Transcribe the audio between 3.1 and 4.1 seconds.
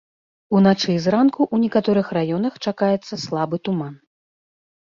слабы туман.